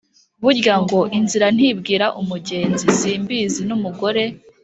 [0.43, 2.85] Burya ngo “inzira ntibwira umugenzi”.
[2.99, 4.23] Simbizi n’umugore